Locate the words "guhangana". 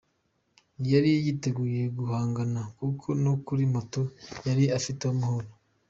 1.97-2.61